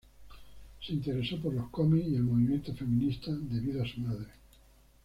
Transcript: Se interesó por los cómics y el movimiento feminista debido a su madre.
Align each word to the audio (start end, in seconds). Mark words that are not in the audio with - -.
Se 0.83 0.93
interesó 0.93 1.37
por 1.37 1.53
los 1.53 1.69
cómics 1.69 2.07
y 2.07 2.15
el 2.15 2.23
movimiento 2.23 2.73
feminista 2.73 3.29
debido 3.33 3.83
a 3.83 3.87
su 3.87 3.99
madre. 4.01 4.29